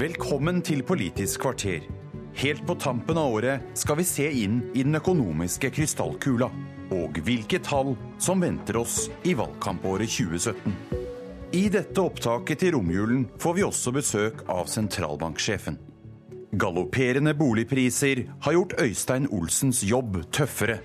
Velkommen 0.00 0.62
til 0.64 0.80
Politisk 0.80 1.42
kvarter. 1.42 1.82
Helt 2.40 2.62
på 2.64 2.72
tampen 2.80 3.18
av 3.20 3.34
året 3.34 3.64
skal 3.76 3.98
vi 3.98 4.04
se 4.08 4.24
inn 4.32 4.62
i 4.72 4.80
den 4.80 4.96
økonomiske 4.96 5.68
krystallkula. 5.76 6.46
Og 6.96 7.18
hvilke 7.26 7.58
tall 7.60 7.90
som 8.16 8.40
venter 8.40 8.78
oss 8.80 9.10
i 9.28 9.34
valgkampåret 9.36 10.08
2017. 10.08 10.72
I 11.52 11.66
dette 11.74 12.00
opptaket 12.00 12.62
til 12.62 12.78
romjulen 12.78 13.26
får 13.42 13.58
vi 13.58 13.66
også 13.66 13.92
besøk 13.92 14.40
av 14.48 14.70
sentralbanksjefen. 14.72 15.76
Galopperende 16.56 17.34
boligpriser 17.36 18.22
har 18.46 18.56
gjort 18.56 18.78
Øystein 18.80 19.28
Olsens 19.28 19.82
jobb 19.84 20.22
tøffere. 20.32 20.78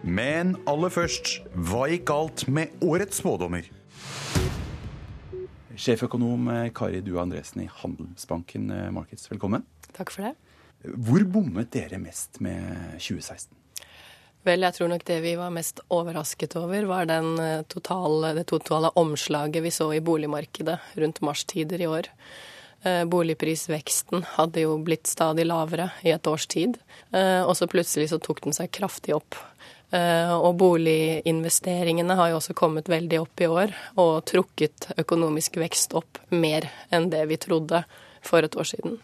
Men 0.00 0.56
aller 0.70 0.96
først, 0.96 1.42
hva 1.52 1.90
gikk 1.92 2.08
galt 2.08 2.46
med 2.48 2.72
årets 2.80 3.20
spådommer? 3.20 3.68
Sjeføkonom 5.80 6.48
eh, 6.52 6.68
Kari 6.76 7.00
Due 7.00 7.20
Andresen 7.22 7.62
i 7.64 7.70
Handelsbanken 7.72 8.68
eh, 8.70 8.90
Markets, 8.92 9.30
velkommen. 9.30 9.64
Takk 9.96 10.12
for 10.12 10.26
det. 10.26 10.34
Hvor 10.84 11.24
bommet 11.28 11.70
dere 11.72 11.96
mest 12.00 12.40
med 12.44 12.98
2016? 12.98 13.56
Vel, 14.44 14.64
jeg 14.64 14.76
tror 14.76 14.90
nok 14.92 15.04
det 15.08 15.18
vi 15.24 15.34
var 15.36 15.52
mest 15.52 15.80
overrasket 15.92 16.56
over, 16.60 16.84
var 16.88 17.08
den 17.08 17.32
eh, 17.40 17.64
totale, 17.72 18.34
det 18.36 18.46
totale 18.52 18.92
omslaget 19.00 19.64
vi 19.64 19.72
så 19.72 19.88
i 19.96 20.04
boligmarkedet 20.04 20.78
rundt 21.00 21.24
marstider 21.24 21.80
i 21.80 21.90
år. 21.90 22.12
Boligprisveksten 22.80 24.22
hadde 24.38 24.62
jo 24.62 24.78
blitt 24.80 25.04
stadig 25.04 25.44
lavere 25.44 25.90
i 26.00 26.14
et 26.14 26.28
års 26.30 26.46
tid, 26.48 26.78
og 27.12 27.50
så 27.58 27.66
plutselig 27.68 28.06
så 28.08 28.16
tok 28.24 28.40
den 28.46 28.56
seg 28.56 28.70
kraftig 28.72 29.12
opp. 29.12 29.36
Eh, 29.90 30.32
og 30.38 30.54
boliginvesteringene 30.60 32.14
har 32.14 32.30
jo 32.30 32.38
også 32.38 32.54
kommet 32.54 32.90
veldig 32.90 33.18
opp 33.24 33.42
i 33.42 33.48
år, 33.50 33.74
og 33.98 34.22
trukket 34.30 34.92
økonomisk 35.00 35.58
vekst 35.58 35.96
opp 35.98 36.20
mer 36.30 36.68
enn 36.94 37.08
det 37.10 37.24
vi 37.30 37.40
trodde 37.42 37.82
for 38.22 38.46
et 38.46 38.54
år 38.54 38.68
siden. 38.70 39.00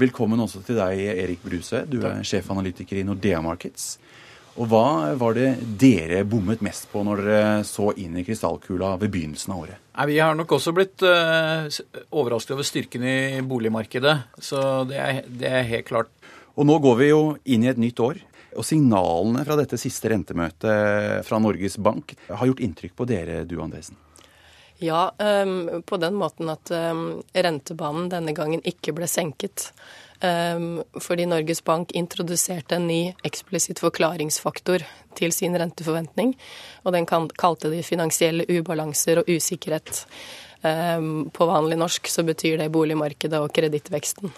Velkommen 0.00 0.40
også 0.42 0.64
til 0.66 0.80
deg, 0.80 1.04
Erik 1.14 1.44
Bruse. 1.44 1.84
Du 1.86 2.00
er 2.02 2.24
sjefanalytiker 2.26 2.98
i 2.98 3.06
Nordea 3.06 3.38
Markets. 3.44 3.92
Og 4.58 4.68
hva 4.70 5.14
var 5.18 5.34
det 5.34 5.48
dere 5.78 6.20
bommet 6.26 6.60
mest 6.62 6.86
på 6.90 7.02
når 7.06 7.22
dere 7.22 7.62
så 7.66 7.88
inn 7.98 8.18
i 8.18 8.22
krystallkula 8.26 8.92
ved 9.00 9.10
begynnelsen 9.14 9.54
av 9.54 9.62
året? 9.64 9.80
Nei, 9.94 10.06
vi 10.10 10.18
har 10.22 10.34
nok 10.38 10.54
også 10.56 10.74
blitt 10.74 11.02
uh, 11.06 11.66
overrasket 12.14 12.54
over 12.54 12.66
styrken 12.66 13.06
i 13.06 13.16
boligmarkedet. 13.46 14.14
Så 14.42 14.60
det 14.90 14.98
er, 14.98 15.22
det 15.26 15.50
er 15.50 15.66
helt 15.70 15.88
klart. 15.90 16.12
Og 16.54 16.66
nå 16.66 16.78
går 16.82 17.00
vi 17.00 17.10
jo 17.10 17.22
inn 17.50 17.66
i 17.66 17.70
et 17.70 17.82
nytt 17.82 18.02
år. 18.02 18.22
Og 18.56 18.64
signalene 18.66 19.44
fra 19.46 19.56
dette 19.58 19.78
siste 19.80 20.10
rentemøtet 20.12 21.26
fra 21.26 21.40
Norges 21.42 21.78
Bank 21.82 22.16
har 22.28 22.50
gjort 22.50 22.62
inntrykk 22.64 22.96
på 22.96 23.06
dere, 23.08 23.42
du 23.48 23.58
Andresen? 23.62 23.98
Ja, 24.82 25.14
um, 25.18 25.82
på 25.86 25.96
den 26.02 26.16
måten 26.18 26.50
at 26.50 26.70
um, 26.74 27.22
rentebanen 27.32 28.08
denne 28.10 28.34
gangen 28.34 28.62
ikke 28.66 28.92
ble 28.96 29.06
senket. 29.10 29.68
Um, 30.20 30.82
fordi 31.00 31.28
Norges 31.30 31.62
Bank 31.64 31.92
introduserte 31.94 32.78
en 32.78 32.88
ny 32.90 33.02
eksplisitt 33.26 33.82
forklaringsfaktor 33.82 34.82
til 35.18 35.34
sin 35.34 35.54
renteforventning. 35.58 36.34
Og 36.82 36.96
den 36.96 37.06
kalte 37.06 37.70
de 37.70 37.84
finansielle 37.86 38.48
ubalanser 38.50 39.22
og 39.22 39.30
usikkerhet. 39.30 40.06
På 40.64 41.44
vanlig 41.44 41.76
norsk 41.76 42.08
så 42.08 42.22
betyr 42.24 42.56
det 42.56 42.70
boligmarkedet 42.72 43.36
og 43.36 43.50
kredittveksten. 43.52 44.32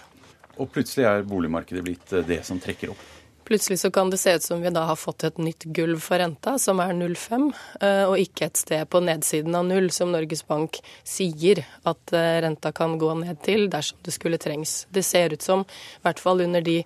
Og 0.57 0.71
plutselig 0.73 1.05
er 1.05 1.25
boligmarkedet 1.27 1.83
blitt 1.85 2.13
eh, 2.13 2.25
det 2.25 2.41
som 2.47 2.59
trekker 2.61 2.93
opp? 2.93 3.05
Plutselig 3.47 3.79
så 3.79 3.91
kan 3.91 4.09
det 4.11 4.17
se 4.19 4.33
ut 4.35 4.43
som 4.43 4.61
vi 4.61 4.69
da 4.75 4.81
har 4.89 4.97
fått 4.99 5.23
et 5.23 5.37
nytt 5.39 5.63
gulv 5.71 6.01
for 6.03 6.19
renta, 6.19 6.57
som 6.59 6.81
er 6.83 6.91
0,5, 6.91 7.45
eh, 7.79 8.03
og 8.03 8.19
ikke 8.19 8.49
et 8.49 8.59
sted 8.59 8.89
på 8.91 8.99
nedsiden 8.99 9.55
av 9.55 9.63
null, 9.69 9.87
som 9.95 10.11
Norges 10.11 10.43
Bank 10.43 10.81
sier 11.07 11.61
at 11.87 12.11
eh, 12.11 12.41
renta 12.43 12.73
kan 12.75 12.97
gå 12.99 13.13
ned 13.21 13.39
til 13.47 13.69
dersom 13.71 14.01
det 14.03 14.11
skulle 14.17 14.39
trengs. 14.43 14.81
Det 14.91 15.05
ser 15.07 15.31
ut 15.31 15.45
som, 15.45 15.63
i 15.63 16.03
hvert 16.03 16.19
fall 16.19 16.43
de, 16.43 16.81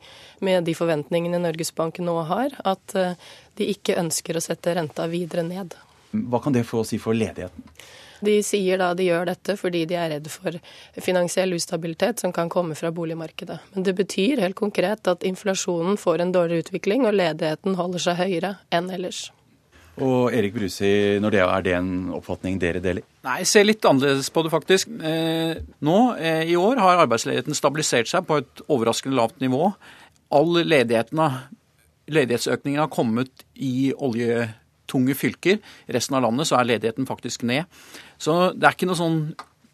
med 0.46 0.70
de 0.70 0.78
forventningene 0.78 1.42
Norges 1.42 1.74
Bank 1.74 1.98
nå 1.98 2.20
har, 2.30 2.54
at 2.62 2.94
de 3.58 3.72
ikke 3.74 3.98
ønsker 3.98 4.38
å 4.38 4.46
sette 4.46 4.78
renta 4.78 5.10
videre 5.10 5.42
ned. 5.48 5.74
Hva 6.14 6.44
kan 6.46 6.54
det 6.54 6.68
få 6.70 6.84
å 6.84 6.88
si 6.88 7.02
for 7.02 7.18
ledigheten? 7.18 7.66
De 8.22 8.38
sier 8.46 8.80
da 8.82 8.92
de 8.98 9.08
gjør 9.08 9.28
dette 9.32 9.58
fordi 9.60 9.84
de 9.90 9.98
er 9.98 10.14
redd 10.16 10.30
for 10.32 10.58
finansiell 11.02 11.56
ustabilitet 11.58 12.22
som 12.22 12.34
kan 12.36 12.50
komme 12.54 12.78
fra 12.78 12.94
boligmarkedet. 12.94 13.60
Men 13.74 13.86
det 13.88 13.96
betyr 13.98 14.42
helt 14.44 14.58
konkret 14.60 15.10
at 15.10 15.26
inflasjonen 15.28 16.00
får 16.00 16.22
en 16.24 16.34
dårligere 16.36 16.68
utvikling, 16.68 17.06
og 17.08 17.18
ledigheten 17.18 17.78
holder 17.80 18.06
seg 18.06 18.20
høyere 18.22 18.56
enn 18.74 18.92
ellers. 18.94 19.30
Og 20.02 20.32
Erik 20.34 20.54
Brusi, 20.56 21.20
når 21.22 21.34
det 21.34 21.42
er 21.44 21.64
det 21.66 21.74
en 21.76 21.94
oppfatning 22.16 22.60
dere 22.62 22.80
deler? 22.82 23.04
Nei, 23.28 23.42
jeg 23.44 23.50
ser 23.52 23.66
litt 23.68 23.86
annerledes 23.86 24.32
på 24.34 24.44
det, 24.46 24.54
faktisk. 24.54 24.94
Eh, 25.04 25.58
nå 25.84 25.98
eh, 26.16 26.46
i 26.50 26.56
år 26.58 26.80
har 26.82 27.04
arbeidsledigheten 27.04 27.58
stabilisert 27.58 28.10
seg 28.10 28.26
på 28.30 28.40
et 28.42 28.64
overraskende 28.72 29.20
lavt 29.20 29.44
nivå. 29.44 29.68
All 30.32 30.62
ledigheten 30.64 31.20
ledighetsøkningen 32.12 32.82
har 32.82 32.92
kommet 32.92 33.46
i 33.54 33.92
oljetunge 34.92 35.16
fylker. 35.16 35.60
I 35.88 35.94
resten 35.94 36.16
av 36.16 36.24
landet 36.24 36.48
så 36.48 36.60
er 36.60 36.70
ledigheten 36.76 37.08
faktisk 37.08 37.44
ned. 37.44 37.66
Så 38.18 38.54
det 38.54 38.68
er 38.68 38.76
ikke 38.76 38.90
noe 38.90 39.00
sånn 39.00 39.24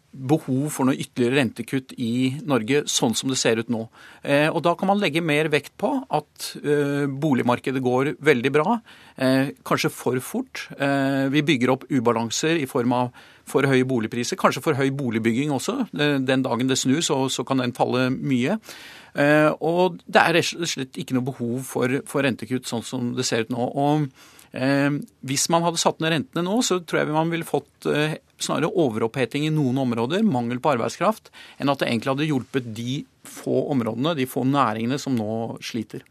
behov 0.08 0.70
for 0.72 0.88
noe 0.88 0.96
ytterligere 0.96 1.36
rentekutt 1.36 1.92
i 2.00 2.40
Norge, 2.48 2.86
sånn 2.88 3.14
som 3.14 3.28
det 3.28 3.36
ser 3.38 3.60
ut 3.60 3.68
nå. 3.68 3.82
Eh, 4.24 4.48
og 4.48 4.62
Da 4.64 4.74
kan 4.74 4.88
man 4.88 4.98
legge 4.98 5.20
mer 5.20 5.50
vekt 5.52 5.76
på 5.76 5.90
at 6.08 6.56
eh, 6.56 7.04
boligmarkedet 7.06 7.82
går 7.84 8.16
veldig 8.16 8.52
bra. 8.52 8.80
Eh, 9.16 9.52
kanskje 9.62 9.92
for 9.92 10.18
fort. 10.20 10.66
Vi 10.78 11.42
bygger 11.42 11.70
opp 11.70 11.84
ubalanser 11.90 12.56
i 12.56 12.66
form 12.66 12.92
av 12.92 13.12
for 13.46 13.62
høye 13.62 13.84
boligpriser. 13.84 14.36
Kanskje 14.36 14.62
for 14.64 14.74
høy 14.74 14.90
boligbygging 14.90 15.52
også. 15.52 15.90
Den 15.92 16.42
dagen 16.42 16.68
det 16.68 16.78
snur, 16.78 17.00
så, 17.04 17.44
kan 17.44 17.58
den 17.58 17.76
falle 17.76 18.08
mye. 18.10 18.58
Og 19.60 20.00
det 20.06 20.20
er 20.20 20.34
rett 20.36 20.56
og 20.56 20.68
slett 20.68 20.98
ikke 21.00 21.16
noe 21.16 21.28
behov 21.28 21.62
for, 21.68 22.00
rentekkutt 22.24 22.68
sånn 22.68 22.84
som 22.84 23.14
det 23.16 23.26
ser 23.28 23.46
ut 23.46 23.54
nå. 23.54 23.68
og 23.68 24.08
hvis 24.52 25.48
man 25.52 25.64
hadde 25.66 25.80
satt 25.80 26.00
ned 26.00 26.14
rentene 26.14 26.44
nå, 26.46 26.60
så 26.64 26.80
tror 26.80 27.02
jeg 27.02 27.14
man 27.14 27.32
ville 27.32 27.48
fått 27.48 27.88
eh, 27.90 28.18
snarere 28.40 28.72
overoppheting 28.80 29.48
i 29.48 29.54
noen 29.54 29.80
områder, 29.84 30.24
mangel 30.24 30.62
på 30.62 30.76
arbeidskraft, 30.76 31.32
enn 31.60 31.72
at 31.72 31.82
det 31.82 31.90
egentlig 31.90 32.14
hadde 32.14 32.28
hjulpet 32.30 32.70
de 32.76 33.02
få 33.28 33.66
områdene, 33.74 34.16
de 34.16 34.28
få 34.28 34.46
næringene 34.48 35.00
som 35.00 35.18
nå 35.18 35.58
sliter. 35.64 36.06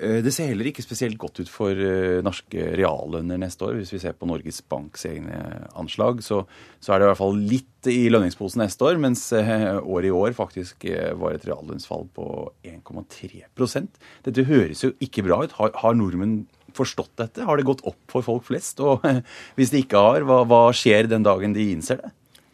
Eh, 0.00 0.22
det 0.24 0.32
ser 0.34 0.48
heller 0.48 0.70
ikke 0.70 0.84
spesielt 0.84 1.20
godt 1.20 1.42
ut 1.42 1.50
for 1.52 1.76
norske 2.24 2.70
reallønner 2.80 3.42
neste 3.42 3.68
år. 3.68 3.76
Hvis 3.82 3.92
vi 3.94 4.00
ser 4.02 4.16
på 4.16 4.30
Norges 4.30 4.62
Banks 4.72 5.04
egne 5.10 5.42
anslag, 5.78 6.24
så, 6.24 6.40
så, 6.80 6.94
er 6.94 7.02
det 7.02 7.06
i 7.06 7.10
hvert 7.12 7.20
fall 7.20 7.36
litt 7.52 7.90
i 7.92 8.08
lønningsposen 8.14 8.64
neste 8.64 8.88
år, 8.88 8.96
mens 9.02 9.26
året 9.34 10.08
i 10.08 10.14
år 10.14 10.34
faktisk 10.38 10.88
var 11.20 11.36
et 11.36 11.44
reallønnsfall 11.50 12.08
på 12.16 12.26
1,3% 12.64 14.02
Dette 14.24 14.48
høres 14.48 14.86
jo 14.86 14.92
ikke 15.02 15.26
bra 15.26 15.42
ut. 15.44 15.56
Har, 15.58 15.74
har 15.82 15.98
nordmenn 15.98 16.44
forstått 16.78 17.14
dette? 17.20 17.46
Har 17.48 17.58
det 17.58 17.68
gått 17.68 17.84
opp 17.88 18.00
for 18.12 18.24
folk 18.26 18.46
flest? 18.48 18.80
Og 18.84 19.04
hvis 19.58 19.72
de 19.74 19.82
ikke 19.84 20.02
har, 20.02 20.26
hva, 20.28 20.42
hva 20.48 20.64
skjer 20.76 21.10
den 21.10 21.26
dagen 21.26 21.56
de 21.56 21.70
innser 21.74 22.02
det? 22.02 22.12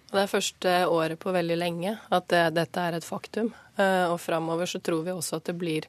Det 0.09 0.23
er 0.23 0.31
første 0.31 0.75
året 0.89 1.21
på 1.21 1.35
veldig 1.35 1.57
lenge 1.61 1.99
at 2.09 2.31
det, 2.33 2.47
dette 2.57 2.81
er 2.81 2.97
et 2.97 3.05
faktum. 3.05 3.51
Eh, 3.77 4.07
og 4.09 4.17
framover 4.23 4.71
så 4.71 4.81
tror 4.81 5.05
vi 5.05 5.13
også 5.13 5.43
at 5.43 5.51
det 5.51 5.59
blir 5.61 5.89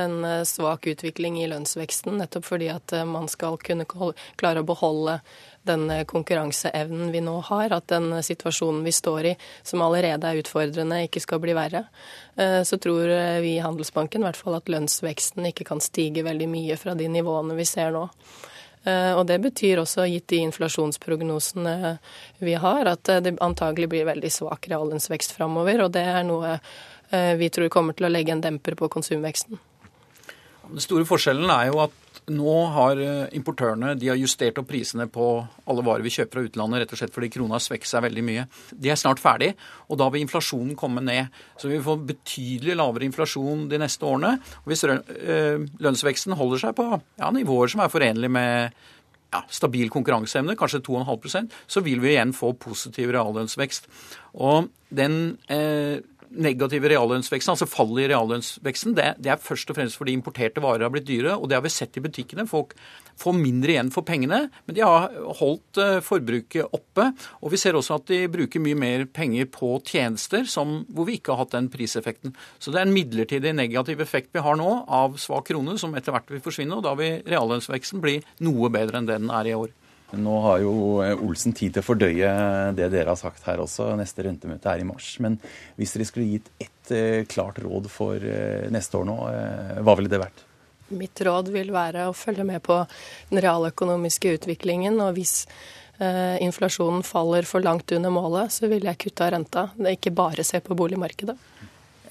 en 0.00 0.24
eh, 0.24 0.42
svak 0.48 0.86
utvikling 0.86 1.40
i 1.42 1.48
lønnsveksten, 1.50 2.18
nettopp 2.20 2.46
fordi 2.48 2.70
at 2.72 2.92
eh, 2.92 3.04
man 3.08 3.28
skal 3.30 3.58
kunne 3.62 3.86
klare 3.86 4.62
å 4.62 4.68
beholde 4.68 5.18
den 5.64 5.88
konkurranseevnen 6.06 7.12
vi 7.14 7.22
nå 7.24 7.38
har, 7.48 7.72
at 7.72 7.86
den 7.88 8.10
situasjonen 8.22 8.82
vi 8.84 8.92
står 8.92 9.30
i, 9.30 9.36
som 9.62 9.84
allerede 9.84 10.28
er 10.28 10.42
utfordrende, 10.42 11.04
ikke 11.06 11.22
skal 11.24 11.40
bli 11.40 11.54
verre. 11.56 11.86
Eh, 12.36 12.60
så 12.68 12.78
tror 12.78 13.08
vi 13.44 13.54
i 13.56 13.62
Handelsbanken 13.64 14.22
i 14.22 14.28
hvert 14.28 14.40
fall 14.40 14.58
at 14.58 14.68
lønnsveksten 14.68 15.48
ikke 15.52 15.68
kan 15.70 15.80
stige 15.84 16.26
veldig 16.26 16.50
mye 16.52 16.76
fra 16.80 16.96
de 16.98 17.08
nivåene 17.08 17.56
vi 17.56 17.68
ser 17.68 17.94
nå. 17.96 18.08
Eh, 18.84 19.12
og 19.16 19.26
det 19.26 19.38
betyr 19.40 19.80
også, 19.80 20.04
gitt 20.12 20.28
de 20.28 20.42
inflasjonsprognosene 20.44 21.96
vi 22.44 22.56
har, 22.60 22.90
at 22.90 23.12
det 23.24 23.38
antagelig 23.44 23.88
blir 23.94 24.08
veldig 24.08 24.32
svak 24.32 24.68
reallønnsvekst 24.68 25.32
framover. 25.36 25.86
Og 25.86 25.94
det 25.96 26.04
er 26.04 26.26
noe 26.28 26.58
eh, 26.58 27.32
vi 27.40 27.48
tror 27.52 27.72
kommer 27.72 27.96
til 27.96 28.08
å 28.08 28.12
legge 28.12 28.36
en 28.36 28.44
demper 28.44 28.76
på 28.78 28.90
konsumveksten. 28.92 29.60
Den 30.70 30.82
store 30.82 31.06
forskjellen 31.08 31.50
er 31.52 31.68
jo 31.70 31.82
at 31.84 32.00
nå 32.32 32.52
har 32.72 33.00
eh, 33.02 33.26
importørene 33.36 33.92
har 33.98 34.16
justert 34.16 34.56
opp 34.60 34.70
prisene 34.70 35.04
på 35.12 35.26
alle 35.68 35.84
varer 35.84 36.04
vi 36.04 36.12
kjøper 36.14 36.38
fra 36.38 36.44
utlandet, 36.46 36.80
rett 36.80 36.94
og 36.94 37.00
slett 37.00 37.12
fordi 37.12 37.30
krona 37.34 37.60
svekker 37.60 37.90
seg 37.90 38.06
veldig 38.06 38.24
mye. 38.24 38.46
De 38.72 38.92
er 38.92 39.00
snart 39.00 39.20
ferdig, 39.20 39.50
og 39.90 40.00
da 40.00 40.08
vil 40.12 40.24
inflasjonen 40.24 40.72
komme 40.78 41.04
ned. 41.04 41.28
Så 41.60 41.68
vi 41.68 41.76
vil 41.76 41.84
få 41.84 41.98
betydelig 42.08 42.78
lavere 42.80 43.08
inflasjon 43.08 43.66
de 43.68 43.80
neste 43.82 44.08
årene. 44.08 44.38
Og 44.64 44.72
hvis 44.72 44.86
eh, 44.88 45.60
lønnsveksten 45.84 46.36
holder 46.38 46.64
seg 46.64 46.76
på 46.80 46.88
ja, 46.94 47.30
nivåer 47.34 47.74
som 47.74 47.84
er 47.84 47.92
forenlige 47.92 48.32
med 48.32 48.80
ja, 49.34 49.42
stabil 49.50 49.90
konkurranseevne, 49.92 50.56
kanskje 50.58 50.80
2,5% 50.86 51.60
så 51.66 51.82
vil 51.84 52.00
vi 52.02 52.14
igjen 52.14 52.32
få 52.36 52.54
positiv 52.56 53.12
reallønnsvekst. 53.12 53.90
Og 54.40 54.70
den 54.94 55.36
eh, 55.52 56.00
negative 56.40 56.90
reallønnsveksten, 56.92 57.52
altså 57.54 57.68
fallet 57.70 58.04
i 58.04 58.08
reallønnsveksten, 58.12 58.94
det, 58.96 59.06
det, 59.22 59.32
er 59.32 59.42
først 59.42 59.70
og 59.70 59.78
fremst 59.78 59.98
fordi 60.00 60.14
importerte 60.16 60.62
varer 60.64 60.86
har 60.86 60.92
blitt 60.94 61.08
dyre. 61.08 61.36
Og 61.36 61.48
det 61.50 61.58
har 61.58 61.64
vi 61.64 61.72
sett 61.72 61.96
i 61.98 62.02
butikkene. 62.04 62.46
Folk 62.50 62.74
får 63.20 63.36
mindre 63.38 63.74
igjen 63.74 63.92
for 63.94 64.06
pengene, 64.06 64.40
men 64.66 64.76
de 64.76 64.82
har 64.82 65.12
holdt 65.40 65.80
uh, 65.80 66.00
forbruket 66.04 66.74
oppe. 66.74 67.10
Og 67.42 67.54
vi 67.54 67.60
ser 67.60 67.78
også 67.78 68.00
at 68.00 68.08
de 68.10 68.24
bruker 68.32 68.62
mye 68.62 68.78
mer 68.78 69.06
penger 69.06 69.48
på 69.54 69.76
tjenester 69.86 70.48
som, 70.50 70.80
hvor 70.90 71.08
vi 71.08 71.18
ikke 71.20 71.34
har 71.34 71.44
hatt 71.44 71.54
den 71.56 71.70
priseffekten. 71.72 72.34
Så 72.58 72.74
det 72.74 72.82
er 72.82 72.88
en 72.88 72.96
midlertidig 72.96 73.54
negativ 73.56 74.02
effekt 74.04 74.34
vi 74.34 74.44
har 74.44 74.58
nå 74.58 74.82
av 74.88 75.18
svak 75.22 75.48
krone, 75.52 75.78
som 75.80 75.94
etter 75.94 76.14
hvert 76.14 76.34
vil 76.34 76.44
forsvinne. 76.44 76.80
Og 76.80 76.86
da 76.86 76.96
vil 76.98 77.22
reallønnsveksten 77.28 78.02
bli 78.04 78.18
noe 78.44 78.72
bedre 78.74 79.00
enn 79.00 79.10
det 79.10 79.20
den 79.22 79.32
er 79.34 79.50
i 79.50 79.56
år. 79.56 79.72
Nå 80.20 80.38
har 80.46 80.62
jo 80.64 80.74
eh, 81.04 81.14
Olsen 81.14 81.54
tid 81.56 81.74
til 81.74 81.82
å 81.82 81.86
fordøye 81.86 82.32
det 82.76 82.88
dere 82.92 83.12
har 83.12 83.20
sagt 83.20 83.44
her 83.48 83.62
også. 83.62 83.92
Neste 83.98 84.26
rentemøte 84.26 84.70
er 84.70 84.82
i 84.82 84.88
mars. 84.88 85.14
Men 85.24 85.38
hvis 85.78 85.94
dere 85.96 86.08
skulle 86.08 86.32
gitt 86.32 86.50
ett 86.62 86.94
eh, 86.94 87.22
klart 87.30 87.60
råd 87.64 87.90
for 87.92 88.18
eh, 88.18 88.66
neste 88.74 89.00
år 89.00 89.08
nå, 89.08 89.16
hva 89.84 89.96
ville 89.98 90.12
det 90.12 90.22
vært? 90.22 90.44
Mitt 90.94 91.20
råd 91.24 91.48
vil 91.54 91.72
være 91.72 92.08
å 92.10 92.16
følge 92.16 92.44
med 92.46 92.62
på 92.64 92.76
den 93.30 93.40
realøkonomiske 93.44 94.36
utviklingen. 94.38 95.00
Og 95.00 95.16
hvis 95.16 95.46
eh, 95.98 96.36
inflasjonen 96.44 97.04
faller 97.06 97.48
for 97.48 97.64
langt 97.64 97.92
under 97.96 98.12
målet, 98.12 98.52
så 98.52 98.68
vil 98.70 98.84
jeg 98.88 99.00
kutte 99.06 99.26
av 99.26 99.34
renta. 99.34 99.68
Ikke 99.90 100.12
bare 100.14 100.44
se 100.46 100.60
på 100.64 100.76
boligmarkedet. 100.78 101.38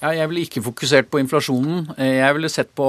Ja, 0.03 0.09
jeg 0.11 0.27
ville 0.27 0.41
ikke 0.43 0.61
fokusert 0.65 1.07
på 1.07 1.21
inflasjonen. 1.21 1.85
Jeg 1.95 2.35
ville 2.35 2.49
sett 2.51 2.73
på 2.75 2.85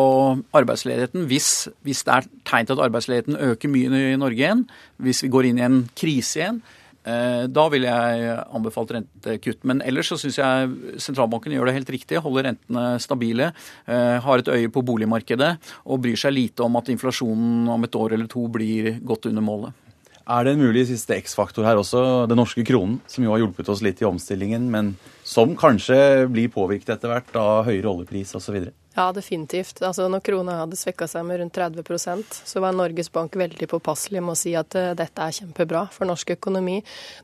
arbeidsledigheten. 0.59 1.29
Hvis, 1.31 1.69
hvis, 1.87 2.01
det 2.03 2.11
er 2.11 2.25
tegn 2.43 2.67
til 2.67 2.75
at 2.75 2.89
arbeidsledigheten 2.89 3.37
øker 3.53 3.71
mye 3.71 4.01
i 4.09 4.17
Norge 4.19 4.43
igjen, 4.43 4.65
hvis 4.99 5.23
vi 5.23 5.31
går 5.31 5.47
inn 5.47 5.61
i 5.61 5.63
en 5.63 5.77
krise 5.95 6.41
igjen, 6.41 6.59
eh, 7.07 7.45
da 7.47 7.69
ville 7.71 7.93
jeg 7.93 8.35
anbefalt 8.59 8.97
rentekutt. 8.97 9.63
Men 9.63 9.85
ellers 9.87 10.11
så 10.11 10.19
syns 10.19 10.41
jeg 10.43 10.99
sentralbanken 11.07 11.55
gjør 11.55 11.71
det 11.71 11.77
helt 11.79 11.95
riktig. 11.95 12.19
Holder 12.25 12.49
rentene 12.49 12.85
stabile, 12.99 13.53
eh, 13.87 14.19
har 14.27 14.43
et 14.43 14.51
øye 14.51 14.75
på 14.75 14.83
boligmarkedet 14.83 15.55
og 15.87 16.03
bryr 16.03 16.19
seg 16.19 16.35
lite 16.35 16.67
om 16.67 16.83
at 16.83 16.91
inflasjonen 16.91 17.71
om 17.71 17.87
et 17.87 17.95
år 17.95 18.19
eller 18.19 18.27
to 18.27 18.49
blir 18.49 18.99
godt 19.07 19.31
under 19.31 19.51
målet. 19.55 19.84
Er 20.25 20.47
det 20.47 20.55
en 20.55 20.63
mulig 20.65 20.87
siste 20.89 21.19
X-faktor 21.21 21.67
her 21.69 21.77
også, 21.77 22.25
den 22.31 22.39
norske 22.41 22.65
kronen, 22.65 22.97
som 23.13 23.27
jo 23.27 23.35
har 23.35 23.43
hjulpet 23.43 23.69
oss 23.69 23.83
litt 23.85 24.01
i 24.01 24.07
omstillingen, 24.09 24.71
men 24.73 24.95
som 25.21 25.53
kanskje 25.59 26.25
blir 26.33 26.49
påvirket 26.53 26.95
etter 26.97 27.13
hvert 27.13 27.37
av 27.37 27.67
høyere 27.69 27.91
oljepris 27.91 28.33
osv.? 28.39 28.63
Ja, 28.95 29.09
definitivt. 29.13 29.81
Altså, 29.83 30.05
når 30.07 30.21
krona 30.23 30.61
hadde 30.61 30.77
svekka 30.79 31.09
seg 31.11 31.25
med 31.27 31.41
rundt 31.41 31.57
30% 31.59 32.37
så 32.47 32.61
var 32.63 32.77
Norges 32.77 33.09
Bank 33.11 33.35
veldig 33.35 33.67
påpasselig 33.73 34.21
med 34.23 34.37
å 34.37 34.39
si 34.39 34.53
at 34.55 34.77
uh, 34.79 34.93
dette 34.95 35.25
er 35.25 35.35
kjempebra 35.35 35.89
for 35.91 36.07
norsk 36.07 36.31
økonomi. 36.37 36.77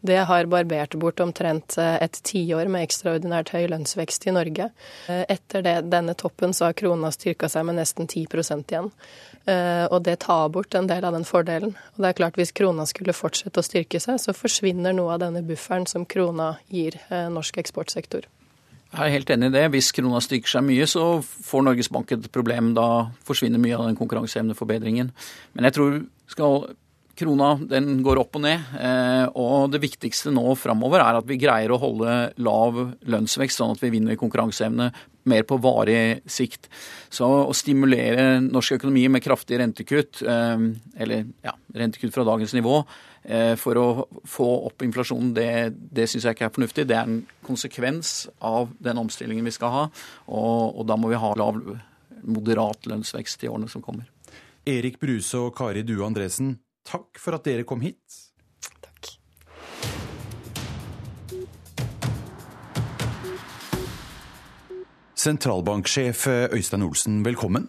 Det 0.03 0.17
har 0.27 0.51
barbert 0.51 0.97
bort 0.99 1.23
omtrent 1.23 1.77
uh, 1.79 1.95
et 2.03 2.19
tiår 2.27 2.67
med 2.67 2.89
ekstraordinært 2.89 3.53
høy 3.55 3.69
lønnsvekst 3.71 4.27
i 4.27 4.35
Norge. 4.35 4.67
Uh, 5.07 5.23
etter 5.31 5.63
det, 5.63 5.77
denne 5.95 6.17
toppen 6.19 6.57
så 6.57 6.67
har 6.73 6.75
krona 6.81 7.13
styrka 7.15 7.47
seg 7.53 7.69
med 7.71 7.79
nesten 7.79 8.11
10% 8.11 8.75
igjen. 8.75 8.91
Og 9.51 10.03
det 10.05 10.19
tar 10.23 10.51
bort 10.53 10.75
en 10.77 10.87
del 10.87 11.03
av 11.09 11.15
den 11.17 11.25
fordelen. 11.27 11.73
Og 11.95 12.03
det 12.03 12.11
er 12.11 12.19
klart 12.19 12.37
Hvis 12.39 12.53
krona 12.55 12.85
skulle 12.87 13.17
fortsette 13.17 13.63
å 13.63 13.67
styrke 13.67 13.99
seg, 13.99 14.21
så 14.21 14.37
forsvinner 14.37 14.95
noe 14.95 15.17
av 15.17 15.23
denne 15.25 15.43
bufferen 15.43 15.89
som 15.91 16.05
krona 16.07 16.53
gir 16.69 17.01
norsk 17.09 17.59
eksportsektor. 17.65 18.29
Jeg 18.91 19.07
er 19.07 19.15
helt 19.15 19.31
enig 19.31 19.51
i 19.51 19.55
det. 19.55 19.65
Hvis 19.71 19.93
krona 19.95 20.19
styrker 20.25 20.51
seg 20.51 20.65
mye, 20.67 20.87
så 20.91 21.05
får 21.23 21.63
Norges 21.63 21.91
Bank 21.95 22.11
et 22.15 22.27
problem. 22.35 22.73
Da 22.75 22.87
forsvinner 23.27 23.63
mye 23.63 23.77
av 23.79 23.87
den 23.87 23.99
konkurranseevneforbedringen. 24.01 25.13
Men 25.55 25.69
jeg 25.69 25.77
tror 25.77 26.01
skal, 26.31 26.65
krona 27.21 27.53
den 27.71 28.01
går 28.05 28.23
opp 28.23 28.39
og 28.41 28.45
ned. 28.47 28.73
Eh, 28.81 29.27
og 29.39 29.71
det 29.75 29.83
viktigste 29.85 30.33
nå 30.35 30.57
framover 30.59 31.05
er 31.05 31.21
at 31.21 31.29
vi 31.29 31.39
greier 31.41 31.75
å 31.75 31.81
holde 31.83 32.17
lav 32.41 32.81
lønnsvekst, 33.05 33.61
sånn 33.61 33.77
at 33.77 33.85
vi 33.85 33.93
vinner 33.95 34.19
konkurranseevne 34.21 34.91
mer 35.31 35.45
på 35.47 35.61
varig 35.61 36.25
sikt. 36.31 36.71
Så 37.13 37.29
å 37.45 37.55
stimulere 37.55 38.41
norsk 38.43 38.81
økonomi 38.81 39.05
med 39.13 39.25
kraftige 39.25 39.61
rentekutt, 39.63 40.25
eh, 40.25 40.67
eller 40.97 41.31
ja, 41.45 41.55
rentekutt 41.77 42.17
fra 42.17 42.27
dagens 42.27 42.57
nivå, 42.57 42.81
Eh, 43.23 43.55
for 43.61 43.77
å 43.77 43.87
få 44.25 44.47
opp 44.71 44.83
inflasjonen, 44.83 45.35
det, 45.37 45.51
det 45.77 46.07
syns 46.09 46.25
jeg 46.25 46.37
ikke 46.37 46.47
er 46.49 46.55
fornuftig. 46.55 46.87
Det 46.89 46.97
er 46.97 47.09
en 47.09 47.21
konsekvens 47.45 48.31
av 48.41 48.73
den 48.81 49.01
omstillingen 49.03 49.45
vi 49.45 49.53
skal 49.55 49.75
ha, 49.75 49.83
og, 50.33 50.81
og 50.81 50.87
da 50.89 50.97
må 50.97 51.13
vi 51.13 51.21
ha 51.21 51.35
lav, 51.37 51.61
moderat 52.21 52.89
lønnsvekst 52.89 53.45
i 53.45 53.53
årene 53.53 53.69
som 53.73 53.85
kommer. 53.85 54.09
Erik 54.69 54.99
Bruse 55.01 55.41
og 55.41 55.53
Kari 55.57 55.85
Due 55.85 56.05
Andresen, 56.07 56.55
takk 56.91 57.21
for 57.23 57.39
at 57.39 57.47
dere 57.47 57.67
kom 57.69 57.83
hit. 57.85 58.19
Takk. 58.83 59.13
Sentralbanksjef 65.21 66.27
Øystein 66.51 66.87
Olsen, 66.87 67.23
velkommen. 67.27 67.69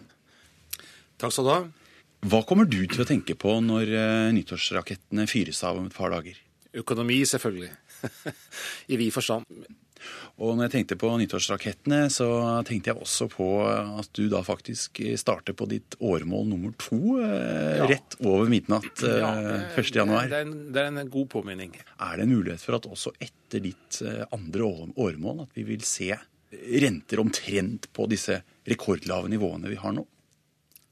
Takk 1.20 1.34
skal 1.34 1.46
du 1.46 1.52
ha. 1.52 1.60
Hva 2.22 2.44
kommer 2.46 2.68
du 2.70 2.80
til 2.86 3.02
å 3.02 3.06
tenke 3.06 3.34
på 3.38 3.56
når 3.64 3.90
uh, 3.90 4.30
nyttårsrakettene 4.34 5.26
fyres 5.30 5.62
av 5.66 5.80
om 5.80 5.88
et 5.88 5.96
par 5.96 6.14
dager? 6.14 6.36
Økonomi, 6.82 7.18
selvfølgelig. 7.28 7.72
I 8.92 8.98
vid 9.00 9.10
forstand. 9.14 9.46
Og 10.42 10.56
når 10.56 10.66
jeg 10.66 10.74
tenkte 10.76 10.98
på 11.00 11.10
nyttårsrakettene, 11.20 12.06
så 12.12 12.28
tenkte 12.68 12.92
jeg 12.92 13.00
også 13.02 13.28
på 13.32 13.48
at 13.68 14.10
du 14.16 14.24
da 14.32 14.42
faktisk 14.46 15.02
starter 15.20 15.56
på 15.56 15.68
ditt 15.70 15.96
åremål 16.00 16.48
nummer 16.50 16.74
to 16.80 17.18
uh, 17.20 17.78
ja. 17.78 17.86
rett 17.90 18.16
over 18.24 18.50
midnatt 18.52 19.04
ja, 19.06 19.32
1. 19.76 19.92
januar. 19.94 20.28
Det 20.30 20.42
det 20.72 20.80
er, 20.82 20.90
en, 20.90 21.10
god 21.12 21.28
påminning. 21.32 21.74
Er 22.00 22.18
det 22.18 22.26
en 22.26 22.34
mulighet 22.34 22.62
for 22.62 22.78
at 22.78 22.88
også 22.88 23.14
etter 23.22 23.62
ditt 23.62 24.00
andre 24.32 24.66
åremål 24.96 25.44
at 25.46 25.56
vi 25.58 25.66
vil 25.68 25.84
se 25.86 26.10
renter 26.82 27.20
omtrent 27.20 27.88
på 27.92 28.06
disse 28.10 28.42
rekordlave 28.68 29.30
nivåene 29.32 29.70
vi 29.72 29.78
har 29.80 29.94
nå? 29.96 30.04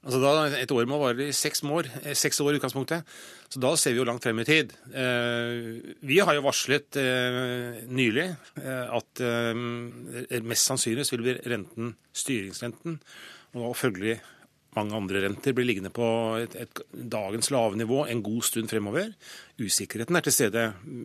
Altså 0.00 0.20
da, 0.23 0.31
Et 0.56 0.70
år 0.73 0.87
må 0.88 0.97
vare 1.00 1.26
i 1.29 1.32
seks 1.37 1.61
år, 1.61 1.88
eh, 2.02 2.14
seks 2.17 2.41
år 2.41 2.55
i 2.55 2.61
utgangspunktet. 2.61 3.05
Så 3.52 3.61
da 3.61 3.75
ser 3.76 3.93
vi 3.93 4.00
jo 4.00 4.06
langt 4.08 4.25
frem 4.25 4.38
i 4.41 4.47
tid. 4.49 4.73
Eh, 4.94 5.93
vi 6.00 6.19
har 6.25 6.35
jo 6.35 6.47
varslet 6.47 6.97
eh, 6.97 7.85
nylig 7.85 8.31
at 8.64 9.20
mest 10.41 10.70
sannsynlig 10.70 11.05
vil 11.12 11.25
bli 11.26 11.37
renten 11.44 11.94
styringsrenten, 12.17 13.00
og 13.55 13.76
følgelig 13.76 14.20
mange 14.76 14.94
andre 14.94 15.20
renter 15.25 15.55
blir 15.56 15.67
liggende 15.67 15.90
på 15.94 16.06
et, 16.38 16.55
et, 16.62 16.81
dagens 16.93 17.50
lave 17.50 17.76
nivå 17.78 18.06
en 18.06 18.22
god 18.22 18.43
stund 18.46 18.70
fremover. 18.70 19.08
Usikkerheten 19.61 20.17
er 20.17 20.25
til 20.25 20.37
stede 20.37 20.62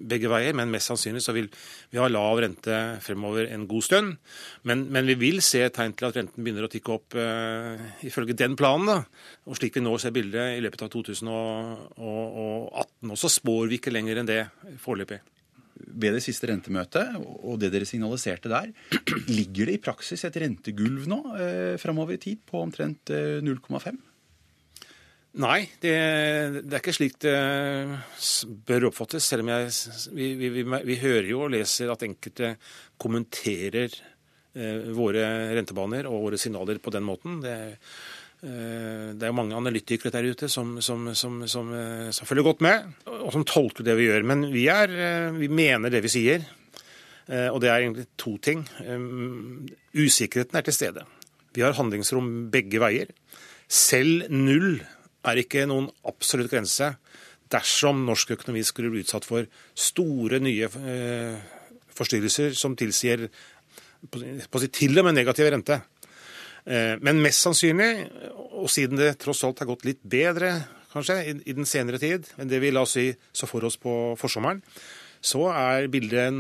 begge 0.10 0.30
veier, 0.32 0.54
men 0.58 0.72
mest 0.74 0.88
sannsynlig 0.92 1.24
så 1.26 1.34
vil 1.36 1.48
vi 1.92 2.02
ha 2.02 2.08
lav 2.12 2.36
rente 2.44 2.78
fremover 3.04 3.44
en 3.50 3.68
god 3.70 3.84
stund. 3.88 4.08
Men, 4.70 4.78
men 4.94 5.04
vi 5.10 5.16
vil 5.26 5.40
se 5.46 5.62
tegn 5.74 5.94
til 5.98 6.10
at 6.10 6.18
renten 6.22 6.46
begynner 6.46 6.68
å 6.68 6.72
tikke 6.72 6.94
opp 6.94 7.08
uh, 7.18 7.76
ifølge 8.06 8.38
den 8.38 8.58
planen. 8.60 8.88
Da. 8.92 8.98
Og 9.50 9.54
slik 9.60 9.74
vi 9.80 9.86
nå 9.86 9.94
ser 10.02 10.16
bildet 10.16 10.48
i 10.60 10.64
løpet 10.64 10.86
av 10.86 10.90
2018, 10.94 13.10
og 13.10 13.18
så 13.20 13.30
spår 13.32 13.72
vi 13.72 13.76
ikke 13.82 13.96
lenger 13.96 14.16
enn 14.22 14.30
det 14.30 14.44
foreløpig 14.84 15.20
ved 15.76 16.16
det 16.16 16.24
siste 16.24 16.50
rentemøtet 16.50 17.16
og 17.20 17.60
det 17.62 17.72
dere 17.74 17.88
signaliserte 17.88 18.52
der, 18.52 18.72
ligger 19.28 19.70
det 19.70 19.78
i 19.78 19.84
praksis 19.84 20.26
et 20.28 20.40
rentegulv 20.42 21.08
nå 21.12 21.22
eh, 21.36 21.76
framover 21.82 22.16
i 22.16 22.22
tid 22.22 22.44
på 22.48 22.64
omtrent 22.64 23.12
eh, 23.14 23.40
0,5? 23.44 24.02
Nei, 25.44 25.66
det, 25.84 25.96
det, 26.64 26.72
er 26.72 26.80
ikke 26.80 26.96
slik 26.96 27.18
det 27.26 27.36
bør 28.68 28.88
oppfattes. 28.88 29.26
Selv 29.28 29.44
om 29.44 29.52
jeg, 29.52 29.72
vi, 30.16 30.30
vi, 30.40 30.52
vi, 30.62 30.64
vi 30.64 31.00
hører 31.02 31.28
jo 31.28 31.42
og 31.44 31.52
leser 31.52 31.92
at 31.92 32.06
enkelte 32.08 32.54
kommenterer 33.02 33.92
eh, 33.92 34.94
våre 34.96 35.26
rentebaner 35.58 36.08
og 36.08 36.30
våre 36.30 36.40
signaler 36.40 36.80
på 36.80 36.96
den 36.96 37.04
måten. 37.04 37.42
Det, 37.44 37.58
Eh, 37.66 38.25
det 39.16 39.24
er 39.24 39.32
jo 39.32 39.38
mange 39.38 39.56
analytikere 39.58 40.12
der 40.14 40.28
ute 40.30 40.50
som, 40.52 40.76
som, 40.84 41.08
som, 41.18 41.40
som, 41.50 41.72
eh, 41.74 42.26
følger 42.28 42.46
godt 42.46 42.62
med, 42.62 42.92
og 43.08 43.32
som 43.34 43.46
tolker 43.48 43.86
det 43.88 43.96
vi 43.98 44.10
gjør. 44.10 44.26
Men 44.28 44.46
vi, 44.54 44.68
er, 44.70 44.92
eh, 44.92 45.38
vi 45.40 45.50
mener 45.50 45.94
det 45.94 46.04
vi 46.06 46.14
sier. 46.14 46.46
Og 47.26 47.56
det 47.58 47.72
er 47.72 47.82
egentlig 47.82 48.04
to 48.22 48.36
ting. 48.38 48.60
Usikkerheten 49.98 50.60
er 50.60 50.66
til 50.68 50.76
stede. 50.78 51.02
Vi 51.58 51.64
har 51.66 51.74
handlingsrom 51.74 52.28
begge 52.54 52.78
veier. 52.78 53.10
Selv 53.66 54.28
null 54.30 54.76
er 55.26 55.42
ikke 55.42 55.64
noen 55.66 55.88
absolutt 56.06 56.52
grense 56.52 56.92
dersom 57.50 58.04
norsk 58.06 58.36
økonomi 58.36 58.62
skulle 58.62 58.94
bli 58.94 59.02
utsatt 59.02 59.26
for 59.26 59.50
store, 59.74 60.38
nye 60.38 60.70
forstyrrelser 61.98 62.54
som 62.54 62.78
tilsier 62.78 63.26
til 64.06 65.02
og 65.02 65.08
med 65.08 65.18
negativ 65.18 65.50
rente. 65.50 65.80
Eh, 66.66 66.96
men 67.06 67.22
mest 67.22 67.46
sannsynlig, 67.46 68.08
og 68.58 68.70
siden 68.74 69.00
det 69.00 69.16
tross 69.22 69.44
alt 69.46 69.62
har 69.62 69.70
gått 69.70 69.86
litt 69.86 70.02
bedre 70.02 70.58
kanskje 70.96 71.18
i 71.34 71.56
den 71.56 71.68
senere 71.68 72.00
tid 72.00 72.28
enn 72.40 72.50
det 72.50 72.62
vi 72.64 72.72
la 72.72 72.86
oss 72.86 72.96
si 72.96 73.10
så 73.36 73.50
for 73.50 73.68
oss 73.68 73.78
på 73.82 74.16
forsommeren, 74.20 74.62
så 75.26 75.48
er 75.52 75.90
bildet 75.92 76.38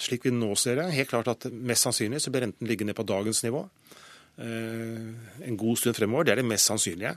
slik 0.00 0.26
vi 0.26 0.34
nå 0.34 0.50
ser 0.58 0.80
det, 0.80 0.90
helt 0.96 1.10
klart 1.12 1.30
at 1.30 1.46
mest 1.52 1.86
sannsynlig 1.86 2.20
så 2.22 2.32
blir 2.34 2.46
renten 2.46 2.68
ligge 2.68 2.86
ned 2.86 2.98
på 2.98 3.06
dagens 3.06 3.44
nivå 3.46 3.62
eh, 4.42 5.10
en 5.48 5.60
god 5.60 5.80
stund 5.80 5.98
fremover. 5.98 6.26
Det 6.26 6.34
er 6.34 6.42
det 6.42 6.50
mest 6.50 6.70
sannsynlige. 6.70 7.14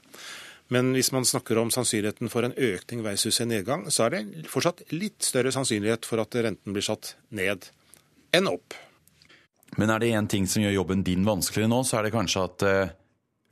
Men 0.73 0.91
hvis 0.93 1.13
man 1.15 1.25
snakker 1.25 1.57
om 1.61 1.71
sannsynligheten 1.71 2.31
for 2.31 2.43
en 2.43 2.53
økning 2.53 3.03
versus 3.05 3.39
en 3.41 3.53
nedgang, 3.53 3.85
så 3.91 4.07
er 4.07 4.17
det 4.17 4.49
fortsatt 4.51 4.83
litt 4.91 5.23
større 5.23 5.53
sannsynlighet 5.55 6.05
for 6.05 6.21
at 6.21 6.35
renten 6.43 6.75
blir 6.75 6.85
satt 6.85 7.15
ned 7.31 7.69
enn 8.35 8.51
opp. 8.51 8.75
Men 9.75 9.91
er 9.91 10.01
det 10.01 10.13
én 10.15 10.29
ting 10.31 10.47
som 10.49 10.63
gjør 10.63 10.77
jobben 10.79 11.03
din 11.05 11.27
vanskeligere 11.27 11.71
nå, 11.71 11.81
så 11.85 11.99
er 11.99 12.07
det 12.07 12.15
kanskje 12.15 12.45
at 12.47 12.65
eh, 12.67 12.95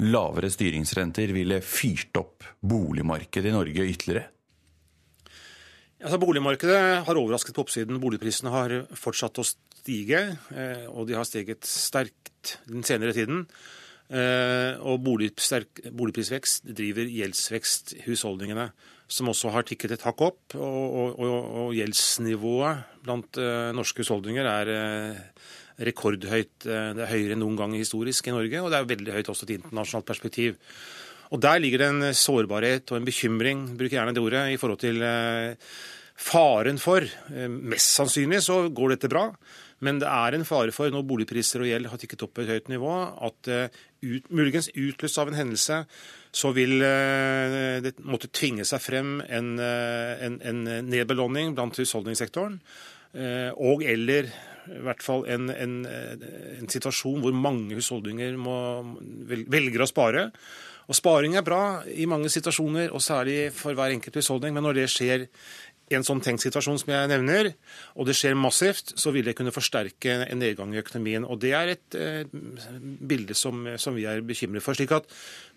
lavere 0.07 0.49
styringsrenter 0.51 1.33
ville 1.35 1.59
fyrt 1.63 2.15
opp 2.19 2.47
boligmarkedet 2.63 3.51
i 3.51 3.55
Norge 3.55 3.85
ytterligere? 3.91 4.31
Altså, 6.05 6.19
boligmarkedet 6.21 6.81
har 7.07 7.17
overrasket 7.17 7.55
på 7.55 7.63
oppsiden. 7.65 8.01
Boligprisene 8.03 8.51
har 8.53 8.73
fortsatt 8.99 9.39
å 9.41 9.45
stige, 9.47 10.21
eh, 10.55 10.85
og 10.91 11.07
de 11.09 11.17
har 11.17 11.27
steget 11.27 11.65
sterkt 11.67 12.57
den 12.69 12.85
senere 12.85 13.15
tiden. 13.15 13.45
Eh, 14.05 14.77
og 14.85 15.01
boligprisvekst 15.01 16.67
driver 16.77 17.09
gjeldsvekst 17.09 17.95
i 17.97 18.03
husholdningene, 18.05 18.67
som 19.09 19.31
også 19.31 19.49
har 19.55 19.65
tikket 19.65 19.95
et 19.95 20.05
hakk 20.05 20.21
opp. 20.27 20.41
Og, 20.53 20.83
og, 20.99 21.09
og 21.25 21.34
gjeldsnivået 21.79 23.01
blant 23.05 23.39
uh, 23.41 23.71
norske 23.75 24.03
husholdninger 24.03 24.47
er 24.49 24.71
uh, 24.71 25.49
rekordhøyt. 25.85 26.53
Det 26.63 27.03
er 27.03 27.09
høyere 27.11 27.35
enn 27.35 27.41
noen 27.43 27.57
gang 27.59 27.73
historisk 27.75 28.29
i 28.29 28.33
Norge, 28.35 28.61
og 28.63 28.71
det 28.71 28.77
er 28.79 28.87
veldig 28.87 29.15
høyt 29.17 29.31
også 29.33 29.43
i 29.43 29.49
et 29.49 29.57
internasjonalt 29.57 30.07
perspektiv. 30.07 30.55
Og 31.35 31.41
Der 31.43 31.59
ligger 31.59 31.81
det 31.81 31.89
en 31.91 32.13
sårbarhet 32.15 32.93
og 32.93 33.01
en 33.01 33.07
bekymring, 33.09 33.65
bruker 33.75 33.97
gjerne 33.97 34.13
det 34.15 34.23
ordet, 34.23 34.45
i 34.53 34.59
forhold 34.61 34.79
til 34.79 35.03
faren 36.15 36.79
for. 36.79 37.03
Mest 37.51 37.91
sannsynlig 37.97 38.39
så 38.45 38.61
går 38.71 38.95
dette 38.95 39.11
bra. 39.11 39.25
Men 39.83 39.99
det 39.99 40.07
er 40.07 40.37
en 40.37 40.47
fare 40.47 40.71
for, 40.71 40.87
når 40.87 41.03
boligpriser 41.09 41.65
og 41.65 41.67
gjeld 41.67 41.91
har 41.91 41.99
tikket 41.99 42.23
opp 42.23 42.37
på 42.37 42.45
et 42.45 42.53
høyt 42.53 42.71
nivå, 42.71 42.93
at 43.27 43.51
ut, 43.51 44.31
muligens 44.31 44.71
utløst 44.71 45.19
av 45.19 45.33
en 45.33 45.41
hendelse 45.41 45.83
så 46.35 46.51
vil 46.55 46.81
uh, 46.83 47.79
det 47.83 47.95
måtte 48.03 48.31
tvinge 48.35 48.65
seg 48.67 48.83
frem 48.83 49.17
en, 49.23 49.55
uh, 49.61 50.11
en, 50.25 50.35
en 50.43 50.65
nedbelåning 50.89 51.55
blant 51.55 51.79
husholdningssektoren. 51.79 52.59
Uh, 53.15 53.51
og 53.55 53.85
eller 53.87 54.27
i 54.65 54.81
hvert 54.83 55.03
fall 55.05 55.23
en, 55.29 55.49
en, 55.53 55.75
en, 55.85 56.69
situasjon 56.71 57.21
hvor 57.23 57.35
mange 57.37 57.77
husholdninger 57.77 58.37
må, 58.41 58.57
velger 59.29 59.85
å 59.85 59.89
spare. 59.89 60.29
Og 60.89 60.97
Sparing 60.97 61.37
er 61.37 61.45
bra 61.45 61.85
i 61.89 62.07
mange 62.09 62.29
situasjoner, 62.33 62.91
og 62.93 63.01
særlig 63.01 63.51
for 63.57 63.77
hver 63.77 63.93
enkelt 63.93 64.19
husholdning. 64.19 64.53
Men 64.57 64.67
når 64.67 64.79
det 64.79 64.89
skjer 64.93 65.27
en 65.93 66.05
sånn 66.05 66.21
tenkt 66.23 66.41
situasjon 66.41 66.79
som 66.81 66.91
jeg 66.93 67.09
nevner, 67.11 67.51
og 67.93 68.07
det 68.07 68.15
skjer 68.17 68.37
massivt, 68.39 68.95
så 68.97 69.13
vil 69.13 69.27
det 69.27 69.35
kunne 69.37 69.53
forsterke 69.53 70.15
en 70.25 70.41
nedgang 70.41 70.73
i 70.73 70.81
økonomien. 70.81 71.27
Og 71.27 71.39
Det 71.43 71.53
er 71.53 71.75
et 71.75 71.97
eh, 71.99 72.23
bilde 72.25 73.37
som, 73.37 73.67
som, 73.77 73.93
vi 73.93 74.07
er 74.09 74.25
bekymret 74.25 74.65
for. 74.65 74.73
slik 74.73 74.95
at 74.95 75.05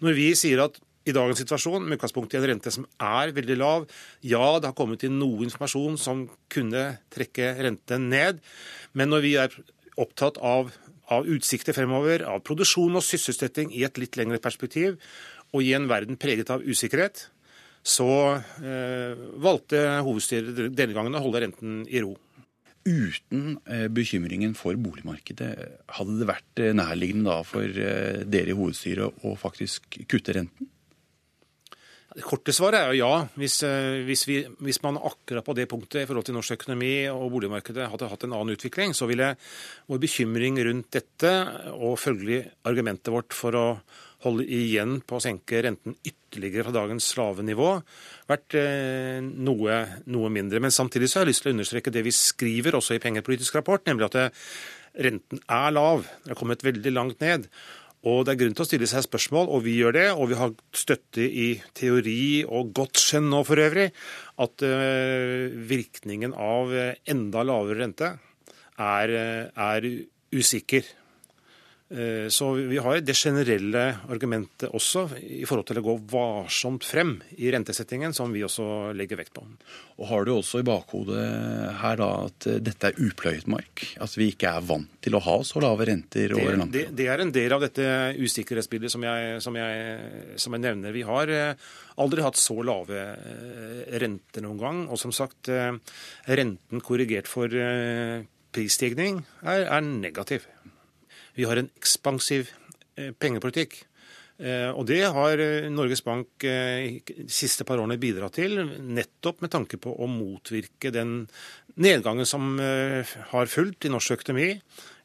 Når 0.04 0.18
vi 0.18 0.28
sier 0.36 0.64
at 0.66 0.76
i 1.08 1.14
dagens 1.16 1.40
situasjon, 1.40 1.86
med 1.86 1.96
utgangspunkt 1.96 2.34
i 2.34 2.36
en 2.36 2.44
rente 2.50 2.72
som 2.74 2.84
er 3.00 3.32
veldig 3.32 3.56
lav, 3.56 3.86
ja, 4.20 4.58
det 4.60 4.68
har 4.68 4.76
kommet 4.76 5.06
inn 5.06 5.16
noe 5.16 5.40
informasjon 5.46 5.96
som 5.96 6.26
kunne 6.52 6.98
trekke 7.14 7.54
renten 7.64 8.10
ned, 8.12 8.42
men 8.92 9.08
når 9.08 9.24
vi 9.24 9.32
er 9.40 9.56
opptatt 9.96 10.36
av, 10.44 10.68
av 11.08 11.24
utsikter 11.24 11.72
fremover, 11.72 12.26
av 12.28 12.44
produksjon 12.44 13.00
og 13.00 13.06
sysselsetting 13.06 13.72
i 13.72 13.86
et 13.88 13.96
litt 13.96 14.20
lengre 14.20 14.42
perspektiv, 14.42 14.98
og 15.56 15.64
i 15.64 15.72
en 15.72 15.88
verden 15.88 16.20
preget 16.20 16.52
av 16.52 16.60
usikkerhet, 16.60 17.30
så 17.88 18.08
eh, 18.36 19.18
valgte 19.40 19.82
hovedstyret 20.04 20.74
denne 20.76 20.96
gangen 20.96 21.16
å 21.16 21.22
holde 21.24 21.44
renten 21.46 21.82
i 21.88 22.02
ro. 22.04 22.14
Uten 22.88 23.58
eh, 23.68 23.86
bekymringen 23.92 24.54
for 24.56 24.78
boligmarkedet, 24.80 25.52
hadde 25.98 26.18
det 26.20 26.28
vært 26.28 26.62
eh, 26.62 26.74
nærliggende 26.76 27.32
da 27.32 27.38
for 27.46 27.64
dere 27.68 28.52
i 28.52 28.58
hovedstyret 28.58 29.24
å 29.24 29.34
faktisk 29.40 30.00
kutte 30.08 30.36
renten? 30.36 30.67
Det 32.18 32.24
korte 32.26 32.50
svaret 32.50 32.80
er 32.80 32.96
jo 32.96 33.04
ja. 33.04 33.12
Hvis, 33.38 33.60
eh, 33.62 34.00
hvis, 34.02 34.24
vi, 34.26 34.40
hvis, 34.66 34.80
man 34.82 34.98
akkurat 34.98 35.46
på 35.46 35.54
det 35.54 35.68
punktet 35.70 36.02
i 36.02 36.08
forhold 36.08 36.26
til 36.26 36.34
norsk 36.34 36.56
økonomi 36.56 37.06
og 37.12 37.28
boligmarkedet 37.30 37.86
hadde 37.92 38.08
hatt 38.10 38.26
en 38.26 38.34
annen 38.34 38.56
utvikling, 38.56 38.90
så 38.96 39.06
ville 39.06 39.36
vår 39.86 40.00
bekymring 40.02 40.58
rundt 40.66 40.90
dette, 40.98 41.32
og 41.78 41.94
følgelig 42.02 42.40
argumentet 42.66 43.14
vårt 43.14 43.36
for 43.38 43.54
å 43.54 43.66
holde 44.26 44.48
igjen 44.50 44.96
på 45.06 45.18
å 45.18 45.22
senke 45.22 45.60
renten 45.62 45.94
ytterligere 46.02 46.66
fra 46.66 46.74
dagens 46.74 47.06
lave 47.20 47.44
nivå, 47.46 47.70
vært 48.26 48.56
eh, 48.58 49.20
noe, 49.22 49.78
noe, 50.10 50.32
mindre. 50.34 50.58
Men 50.64 50.74
samtidig 50.74 51.12
så 51.12 51.20
har 51.20 51.28
jeg 51.28 51.36
lyst 51.36 51.46
til 51.46 51.52
å 51.52 51.54
understreke 51.54 51.94
det 51.94 52.02
vi 52.08 52.14
skriver 52.18 52.80
også 52.80 52.98
i 52.98 53.02
pengepolitisk 53.04 53.60
rapport, 53.60 53.84
nemlig 53.86 54.08
at 54.08 54.18
eh, 54.24 54.48
renten 55.06 55.38
er 55.46 55.70
lav. 55.76 56.02
Den 56.24 56.34
har 56.34 56.40
kommet 56.40 56.66
veldig 56.66 56.94
langt 56.96 57.22
ned. 57.22 57.46
Og 58.06 58.24
Det 58.24 58.34
er 58.34 58.38
grunn 58.44 58.54
til 58.54 58.62
å 58.62 58.68
stille 58.68 58.86
seg 58.86 59.02
spørsmål, 59.08 59.48
og 59.50 59.64
vi 59.64 59.74
gjør 59.80 59.96
det. 59.96 60.06
Og 60.14 60.30
vi 60.30 60.38
har 60.38 60.52
støtte 60.70 61.24
i 61.24 61.48
teori 61.74 62.44
og 62.46 62.70
godt 62.76 63.00
skjønn 63.02 63.26
nå 63.32 63.42
for 63.48 63.58
øvrig, 63.58 63.88
at 64.38 64.62
uh, 64.62 65.50
virkningen 65.72 66.36
av 66.38 66.70
enda 67.10 67.42
lavere 67.42 67.82
rente 67.82 68.12
er, 68.78 69.14
er 69.50 69.88
usikker. 70.30 70.86
Eh, 71.90 72.28
så 72.28 72.52
vi 72.52 72.76
har 72.78 73.00
det 73.00 73.14
generelle 73.16 73.82
argumentet 74.12 74.68
også 74.76 75.06
i 75.24 75.46
forhold 75.48 75.70
til 75.70 75.78
å 75.80 75.84
gå 75.86 75.94
varsomt 76.10 76.84
frem 76.84 77.14
i 77.40 77.48
rentesettingen, 77.54 78.12
som 78.12 78.34
vi 78.34 78.42
også 78.44 78.92
legger 78.96 79.22
vekt 79.22 79.32
på. 79.38 79.46
Og 79.96 80.04
Har 80.10 80.26
du 80.26 80.34
også 80.34 80.60
i 80.60 80.66
bakhodet 80.68 81.24
her 81.80 81.96
da 81.96 82.10
at 82.26 82.48
eh, 82.50 82.60
dette 82.60 82.90
er 82.90 83.00
upløyet 83.00 83.48
mark? 83.48 83.86
At 84.04 84.18
vi 84.20 84.28
ikke 84.34 84.52
er 84.52 84.68
vant 84.68 85.00
til 85.00 85.16
å 85.16 85.22
ha 85.24 85.38
så 85.48 85.64
lave 85.64 85.88
renter 85.88 86.36
over? 86.36 86.60
Det, 86.68 86.90
det, 86.92 87.08
er 87.08 87.24
en 87.24 87.32
del 87.32 87.56
av 87.56 87.64
dette 87.64 87.88
usikkerhetsbildet 88.20 88.92
som 88.92 89.08
jeg, 89.08 89.40
som, 89.44 89.56
jeg, 89.56 90.36
som 90.36 90.58
jeg, 90.58 90.64
nevner. 90.68 90.92
Vi 90.92 91.08
har 91.08 91.32
eh, 91.32 91.68
aldri 92.04 92.26
hatt 92.26 92.36
så 92.36 92.60
lave 92.60 93.00
renter 93.96 94.44
noen 94.44 94.60
gang. 94.60 94.84
Og 94.92 95.00
som 95.00 95.14
sagt, 95.14 95.48
renten 95.48 96.84
korrigert 96.84 97.30
for 97.30 97.48
prisstigning 98.52 99.22
er, 99.40 99.64
er 99.64 99.80
negativ. 99.88 100.44
Vi 101.38 101.46
har 101.46 101.60
en 101.60 101.70
ekspansiv 101.78 102.50
eh, 102.98 103.12
pengepolitikk. 103.14 103.76
Eh, 104.38 104.70
og 104.70 104.88
det 104.90 105.04
har 105.14 105.38
eh, 105.38 105.68
Norges 105.70 106.02
Bank 106.02 106.42
de 106.42 107.28
siste 107.30 107.66
par 107.66 107.78
årene 107.78 107.98
bidratt 108.02 108.34
til, 108.40 108.58
nettopp 108.82 109.44
med 109.44 109.52
tanke 109.54 109.78
på 109.78 109.92
å 109.94 110.10
motvirke 110.10 110.90
den 110.94 111.20
nedgangen 111.78 112.26
som 112.26 112.58
har 112.58 113.50
fulgt 113.50 113.86
i 113.86 113.92
norsk 113.94 114.16
økonomi. 114.18 114.50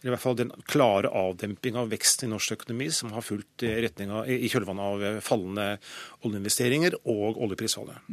Eller 0.02 0.10
i 0.10 0.16
hvert 0.16 0.26
fall 0.26 0.42
den 0.42 0.52
klare 0.66 1.14
avdemping 1.14 1.78
av 1.78 1.94
veksten 1.94 2.28
i 2.28 2.34
norsk 2.34 2.58
økonomi 2.58 2.90
som 2.90 3.14
har 3.14 3.26
fulgt 3.26 3.68
i, 3.70 3.78
i 3.78 4.50
kjølvannet 4.50 4.90
av 4.90 5.24
fallende 5.24 5.68
oljeinvesteringer 6.26 6.98
og 7.06 7.38
oljeprisfallet. 7.46 8.10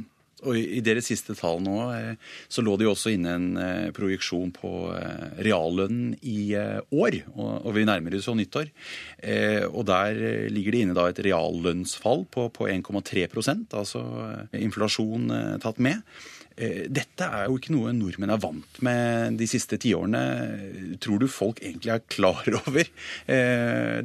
Og 0.49 0.57
I 0.57 0.81
deres 0.85 1.11
siste 1.11 1.35
tall 1.39 1.61
nå 1.65 1.77
eh, 1.95 2.15
så 2.49 2.65
lå 2.65 2.77
det 2.79 2.87
jo 2.87 2.95
også 2.95 3.13
inne 3.15 3.37
en 3.37 3.49
eh, 3.61 3.91
projeksjon 3.97 4.53
på 4.57 4.73
eh, 4.97 5.39
reallønnen 5.45 6.17
i 6.23 6.55
år. 6.57 7.21
Og 7.37 7.71
vi 7.77 7.87
nærmer 7.89 8.17
oss 8.17 8.29
jo 8.29 8.37
nyttår. 8.39 8.71
Og 9.71 9.83
der 9.89 10.19
ligger 10.53 10.75
det 10.75 10.83
inne 10.85 10.97
da 10.97 11.07
et 11.11 11.21
reallønnsfall 11.25 12.25
på, 12.33 12.49
på 12.55 12.69
1,3% 12.71 13.77
altså 13.77 14.03
inflasjon 14.57 15.31
tatt 15.63 15.81
med. 15.83 16.03
Dette 16.57 17.27
er 17.27 17.49
jo 17.49 17.57
ikke 17.61 17.73
noe 17.73 17.95
nordmenn 17.97 18.35
er 18.35 18.43
vant 18.43 18.83
med 18.85 19.39
de 19.41 19.49
siste 19.49 19.79
tiårene. 19.81 20.23
Tror 21.03 21.23
du 21.23 21.29
folk 21.31 21.63
egentlig 21.63 21.95
er 21.95 22.07
klar 22.11 22.49
over 22.63 22.93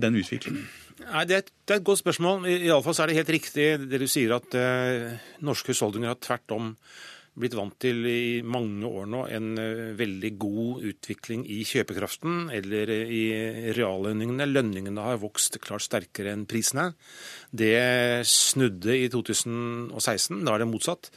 den 0.06 0.22
utviklingen? 0.22 0.68
Nei, 1.06 1.26
det 1.30 1.36
er, 1.36 1.44
et, 1.44 1.52
det 1.66 1.76
er 1.76 1.82
et 1.82 1.88
godt 1.88 2.02
spørsmål. 2.02 2.48
Iallfall 2.50 2.98
er 3.04 3.12
det 3.12 3.20
helt 3.20 3.34
riktig 3.38 3.68
det 3.90 4.00
du 4.02 4.08
sier, 4.10 4.34
at 4.40 4.56
eh, 4.58 5.12
norske 5.46 5.74
husholdninger 5.74 6.12
har 6.12 6.22
tvert 6.24 6.56
om 6.56 6.72
blitt 7.36 7.56
vant 7.58 7.76
til 7.84 8.06
i 8.08 8.42
mange 8.48 8.88
år 8.88 9.08
nå 9.12 9.26
en 9.36 9.60
eh, 9.60 9.92
veldig 10.00 10.32
god 10.40 10.86
utvikling 10.92 11.44
i 11.52 11.62
kjøpekraften 11.68 12.50
eller 12.56 12.92
i 12.96 13.24
reallønningene. 13.76 14.48
Lønningene 14.50 15.08
har 15.08 15.22
vokst 15.22 15.60
klart 15.64 15.86
sterkere 15.86 16.34
enn 16.34 16.48
prisene. 16.50 16.94
Det 17.52 17.76
snudde 18.30 18.96
i 18.98 19.10
2016. 19.12 20.46
Da 20.48 20.56
er 20.56 20.64
det 20.64 20.72
motsatt. 20.72 21.12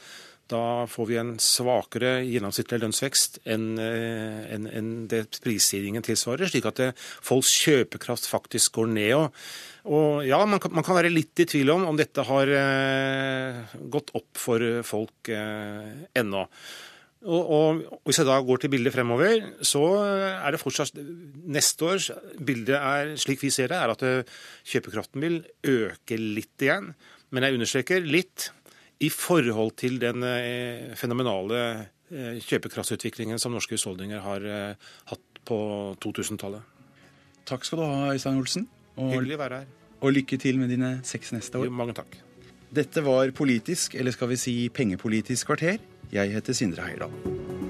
Da 0.49 0.87
får 0.89 1.05
vi 1.09 1.17
en 1.21 1.31
svakere 1.43 2.19
gjennomsnittlig 2.25 2.79
lønnsvekst 2.81 3.39
enn 3.49 3.67
eh, 3.81 4.47
en, 4.55 4.65
en 4.65 4.91
det 5.11 5.23
prisstigningen 5.43 6.05
tilsvarer, 6.05 6.49
slik 6.49 6.65
at 6.65 6.81
det, 6.81 6.89
folks 6.97 7.51
kjøpekraft 7.67 8.25
faktisk 8.29 8.79
går 8.79 8.89
ned. 8.95 9.13
Og, 9.19 9.41
og 9.93 10.25
ja, 10.25 10.41
man 10.49 10.61
kan, 10.63 10.73
man 10.73 10.85
kan, 10.87 10.97
være 10.97 11.13
litt 11.13 11.43
i 11.43 11.47
tvil 11.49 11.69
om 11.75 11.85
om 11.91 11.99
dette 11.99 12.25
har 12.25 12.53
eh, 12.61 13.75
gått 13.93 14.13
opp 14.17 14.41
for 14.41 14.81
folk 14.87 15.29
eh, 15.33 16.07
ennå. 16.17 16.47
Og, 17.27 17.49
og, 17.51 17.79
Hvis 18.07 18.21
jeg 18.21 18.29
da 18.29 18.37
går 18.39 18.61
til 18.63 18.71
bildet 18.71 18.95
fremover, 18.95 19.41
så 19.59 19.83
er 20.07 20.55
det 20.55 20.61
fortsatt 20.61 20.95
Neste 21.51 21.83
års 21.83 22.07
bilde 22.39 22.77
er, 22.79 23.15
slik 23.19 23.43
vi 23.43 23.51
ser 23.51 23.73
det, 23.73 23.79
er 23.79 23.91
at 23.91 24.05
eh, 24.07 24.37
kjøpekraften 24.71 25.23
vil 25.23 25.41
øke 25.67 26.19
litt 26.19 26.63
igjen. 26.63 26.93
Men 27.29 27.45
jeg 27.45 27.59
understreker 27.59 28.07
litt 28.07 28.49
i 28.99 29.09
forhold 29.13 29.75
til 29.79 29.99
den 30.01 30.23
eh, 30.27 30.91
fenomenale 30.99 31.59
eh, 32.11 32.39
kjøpekraftsutviklingen 32.43 33.39
som 33.39 33.55
norske 33.55 33.77
husholdninger 33.77 34.23
har 34.25 34.47
eh, 34.47 34.89
hatt 35.11 35.43
på 35.47 35.59
2000-tallet. 36.03 36.65
Takk 37.49 37.65
skal 37.65 37.81
du 37.81 37.85
ha, 37.87 38.11
Øystein 38.13 38.41
Olsen. 38.41 38.67
Og, 38.97 39.13
Hyggelig 39.15 39.39
å 39.39 39.43
være 39.45 39.61
her. 39.61 39.71
Og 40.03 40.13
lykke 40.15 40.39
til 40.39 40.59
med 40.59 40.71
dine 40.71 40.97
seks 41.07 41.33
neste 41.35 41.59
år. 41.59 41.69
Jo, 41.69 41.75
mange 41.75 41.95
takk. 41.97 42.19
Dette 42.75 43.01
var 43.01 43.31
Politisk, 43.35 43.95
eller 43.97 44.13
skal 44.13 44.29
vi 44.33 44.37
si 44.39 44.55
Pengepolitisk 44.69 45.49
kvarter. 45.49 45.81
Jeg 46.13 46.35
heter 46.35 46.57
Sindre 46.57 46.85
Heierdal. 46.85 47.68